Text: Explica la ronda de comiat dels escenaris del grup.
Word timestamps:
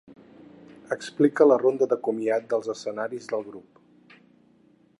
Explica 0.95 1.47
la 1.51 1.57
ronda 1.63 1.89
de 1.91 1.99
comiat 2.07 2.47
dels 2.53 2.71
escenaris 2.75 3.29
del 3.35 3.47
grup. 3.51 3.85